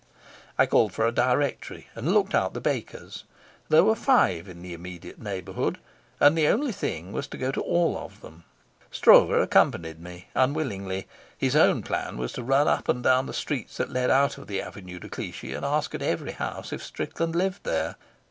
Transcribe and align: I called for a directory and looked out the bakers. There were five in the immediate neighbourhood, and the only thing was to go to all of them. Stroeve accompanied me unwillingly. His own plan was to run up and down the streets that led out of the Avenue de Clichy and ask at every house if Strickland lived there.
I 0.57 0.65
called 0.65 0.93
for 0.93 1.05
a 1.05 1.11
directory 1.11 1.87
and 1.93 2.11
looked 2.11 2.33
out 2.33 2.55
the 2.55 2.59
bakers. 2.59 3.23
There 3.69 3.83
were 3.83 3.93
five 3.93 4.49
in 4.49 4.63
the 4.63 4.73
immediate 4.73 5.21
neighbourhood, 5.21 5.77
and 6.19 6.35
the 6.35 6.47
only 6.47 6.71
thing 6.71 7.11
was 7.11 7.27
to 7.27 7.37
go 7.37 7.51
to 7.51 7.61
all 7.61 7.95
of 7.95 8.21
them. 8.21 8.43
Stroeve 8.89 9.29
accompanied 9.29 9.99
me 9.99 10.29
unwillingly. 10.33 11.07
His 11.37 11.55
own 11.55 11.83
plan 11.83 12.17
was 12.17 12.33
to 12.33 12.41
run 12.41 12.67
up 12.67 12.89
and 12.89 13.03
down 13.03 13.27
the 13.27 13.31
streets 13.31 13.77
that 13.77 13.91
led 13.91 14.09
out 14.09 14.39
of 14.39 14.47
the 14.47 14.59
Avenue 14.59 14.97
de 14.97 15.07
Clichy 15.07 15.53
and 15.53 15.63
ask 15.63 15.93
at 15.93 16.01
every 16.01 16.31
house 16.31 16.73
if 16.73 16.81
Strickland 16.81 17.35
lived 17.35 17.63
there. 17.63 17.95